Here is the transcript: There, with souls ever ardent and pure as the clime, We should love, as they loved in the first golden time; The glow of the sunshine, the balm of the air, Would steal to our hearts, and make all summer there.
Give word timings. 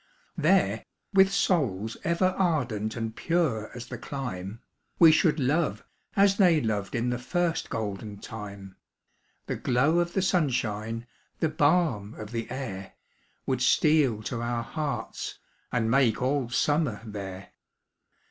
There, 0.39 0.83
with 1.13 1.31
souls 1.31 1.95
ever 2.03 2.29
ardent 2.35 2.95
and 2.95 3.15
pure 3.15 3.69
as 3.75 3.85
the 3.85 3.99
clime, 3.99 4.59
We 4.97 5.11
should 5.11 5.39
love, 5.39 5.85
as 6.15 6.37
they 6.37 6.59
loved 6.59 6.95
in 6.95 7.11
the 7.11 7.19
first 7.19 7.69
golden 7.69 8.17
time; 8.17 8.77
The 9.45 9.57
glow 9.57 9.99
of 9.99 10.13
the 10.13 10.23
sunshine, 10.23 11.05
the 11.39 11.49
balm 11.49 12.15
of 12.15 12.31
the 12.31 12.49
air, 12.49 12.93
Would 13.45 13.61
steal 13.61 14.23
to 14.23 14.41
our 14.41 14.63
hearts, 14.63 15.37
and 15.71 15.91
make 15.91 16.19
all 16.19 16.49
summer 16.49 17.03
there. 17.05 17.51